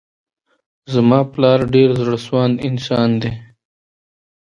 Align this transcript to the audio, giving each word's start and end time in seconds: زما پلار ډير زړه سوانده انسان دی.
زما 0.93 1.19
پلار 1.33 1.59
ډير 1.73 1.89
زړه 2.01 2.17
سوانده 2.25 2.61
انسان 2.69 3.09
دی. 3.21 3.31